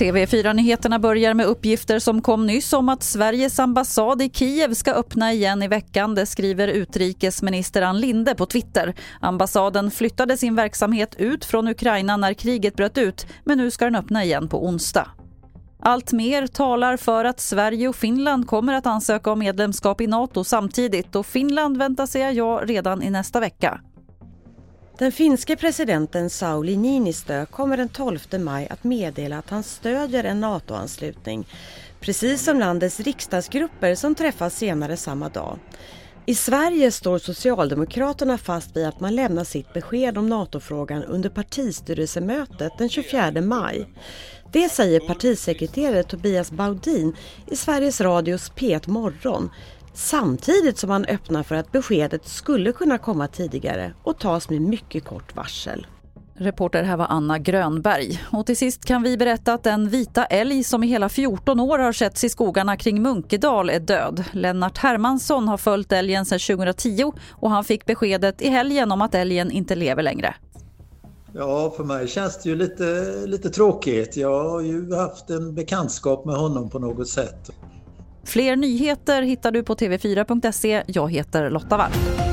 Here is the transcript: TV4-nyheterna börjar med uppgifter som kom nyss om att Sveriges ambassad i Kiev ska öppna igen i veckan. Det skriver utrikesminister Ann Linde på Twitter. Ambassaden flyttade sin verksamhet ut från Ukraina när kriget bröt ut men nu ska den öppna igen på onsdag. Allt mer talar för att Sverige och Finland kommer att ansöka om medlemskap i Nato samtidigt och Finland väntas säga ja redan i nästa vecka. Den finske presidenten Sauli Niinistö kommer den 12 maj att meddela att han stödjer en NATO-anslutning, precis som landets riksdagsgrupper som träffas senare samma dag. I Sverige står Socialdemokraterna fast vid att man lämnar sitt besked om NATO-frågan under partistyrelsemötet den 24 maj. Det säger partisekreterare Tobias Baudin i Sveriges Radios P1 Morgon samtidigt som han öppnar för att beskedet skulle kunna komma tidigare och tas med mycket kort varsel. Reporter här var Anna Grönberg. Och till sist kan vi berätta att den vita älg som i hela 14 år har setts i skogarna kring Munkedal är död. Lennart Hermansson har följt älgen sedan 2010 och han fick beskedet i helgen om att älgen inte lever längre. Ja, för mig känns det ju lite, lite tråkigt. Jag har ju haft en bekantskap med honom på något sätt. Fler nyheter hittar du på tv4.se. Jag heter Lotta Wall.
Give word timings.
TV4-nyheterna 0.00 0.98
börjar 0.98 1.34
med 1.34 1.46
uppgifter 1.46 1.98
som 1.98 2.22
kom 2.22 2.46
nyss 2.46 2.72
om 2.72 2.88
att 2.88 3.02
Sveriges 3.02 3.58
ambassad 3.58 4.22
i 4.22 4.30
Kiev 4.30 4.74
ska 4.74 4.92
öppna 4.92 5.32
igen 5.32 5.62
i 5.62 5.68
veckan. 5.68 6.14
Det 6.14 6.26
skriver 6.26 6.68
utrikesminister 6.68 7.82
Ann 7.82 8.00
Linde 8.00 8.34
på 8.34 8.46
Twitter. 8.46 8.94
Ambassaden 9.20 9.90
flyttade 9.90 10.36
sin 10.36 10.54
verksamhet 10.54 11.14
ut 11.18 11.44
från 11.44 11.68
Ukraina 11.68 12.16
när 12.16 12.34
kriget 12.34 12.76
bröt 12.76 12.98
ut 12.98 13.26
men 13.44 13.58
nu 13.58 13.70
ska 13.70 13.84
den 13.84 13.96
öppna 13.96 14.24
igen 14.24 14.48
på 14.48 14.66
onsdag. 14.66 15.08
Allt 15.82 16.12
mer 16.12 16.46
talar 16.46 16.96
för 16.96 17.24
att 17.24 17.40
Sverige 17.40 17.88
och 17.88 17.96
Finland 17.96 18.46
kommer 18.46 18.72
att 18.74 18.86
ansöka 18.86 19.32
om 19.32 19.38
medlemskap 19.38 20.00
i 20.00 20.06
Nato 20.06 20.44
samtidigt 20.44 21.16
och 21.16 21.26
Finland 21.26 21.76
väntas 21.76 22.10
säga 22.10 22.32
ja 22.32 22.60
redan 22.64 23.02
i 23.02 23.10
nästa 23.10 23.40
vecka. 23.40 23.80
Den 25.00 25.12
finske 25.12 25.56
presidenten 25.56 26.30
Sauli 26.30 26.76
Niinistö 26.76 27.46
kommer 27.46 27.76
den 27.76 27.88
12 27.88 28.20
maj 28.38 28.66
att 28.70 28.84
meddela 28.84 29.38
att 29.38 29.50
han 29.50 29.62
stödjer 29.62 30.24
en 30.24 30.40
NATO-anslutning, 30.40 31.48
precis 32.00 32.44
som 32.44 32.60
landets 32.60 33.00
riksdagsgrupper 33.00 33.94
som 33.94 34.14
träffas 34.14 34.56
senare 34.56 34.96
samma 34.96 35.28
dag. 35.28 35.58
I 36.26 36.34
Sverige 36.34 36.90
står 36.90 37.18
Socialdemokraterna 37.18 38.38
fast 38.38 38.76
vid 38.76 38.86
att 38.86 39.00
man 39.00 39.14
lämnar 39.14 39.44
sitt 39.44 39.72
besked 39.72 40.18
om 40.18 40.28
NATO-frågan 40.28 41.04
under 41.04 41.30
partistyrelsemötet 41.30 42.72
den 42.78 42.88
24 42.88 43.40
maj. 43.40 43.86
Det 44.52 44.68
säger 44.68 45.00
partisekreterare 45.00 46.02
Tobias 46.02 46.50
Baudin 46.50 47.16
i 47.50 47.56
Sveriges 47.56 48.00
Radios 48.00 48.52
P1 48.52 48.88
Morgon 48.88 49.50
samtidigt 49.94 50.78
som 50.78 50.90
han 50.90 51.04
öppnar 51.04 51.42
för 51.42 51.54
att 51.54 51.72
beskedet 51.72 52.28
skulle 52.28 52.72
kunna 52.72 52.98
komma 52.98 53.28
tidigare 53.28 53.92
och 54.02 54.18
tas 54.18 54.50
med 54.50 54.60
mycket 54.60 55.04
kort 55.04 55.36
varsel. 55.36 55.86
Reporter 56.40 56.82
här 56.82 56.96
var 56.96 57.06
Anna 57.10 57.38
Grönberg. 57.38 58.22
Och 58.32 58.46
till 58.46 58.56
sist 58.56 58.84
kan 58.84 59.02
vi 59.02 59.16
berätta 59.16 59.52
att 59.52 59.62
den 59.62 59.88
vita 59.88 60.24
älg 60.24 60.64
som 60.64 60.84
i 60.84 60.86
hela 60.86 61.08
14 61.08 61.60
år 61.60 61.78
har 61.78 61.92
setts 61.92 62.24
i 62.24 62.28
skogarna 62.28 62.76
kring 62.76 63.02
Munkedal 63.02 63.70
är 63.70 63.80
död. 63.80 64.24
Lennart 64.32 64.78
Hermansson 64.78 65.48
har 65.48 65.56
följt 65.56 65.92
älgen 65.92 66.26
sedan 66.26 66.38
2010 66.38 67.12
och 67.30 67.50
han 67.50 67.64
fick 67.64 67.86
beskedet 67.86 68.42
i 68.42 68.48
helgen 68.48 68.92
om 68.92 69.02
att 69.02 69.14
älgen 69.14 69.50
inte 69.50 69.74
lever 69.74 70.02
längre. 70.02 70.34
Ja, 71.32 71.72
för 71.76 71.84
mig 71.84 72.08
känns 72.08 72.42
det 72.42 72.48
ju 72.48 72.56
lite, 72.56 73.12
lite 73.26 73.50
tråkigt. 73.50 74.16
Jag 74.16 74.50
har 74.50 74.60
ju 74.60 74.94
haft 74.94 75.30
en 75.30 75.54
bekantskap 75.54 76.24
med 76.24 76.34
honom 76.34 76.70
på 76.70 76.78
något 76.78 77.08
sätt. 77.08 77.50
Fler 78.24 78.56
nyheter 78.56 79.22
hittar 79.22 79.52
du 79.52 79.62
på 79.62 79.74
tv4.se. 79.74 80.82
Jag 80.86 81.12
heter 81.12 81.50
Lotta 81.50 81.76
Wall. 81.76 82.29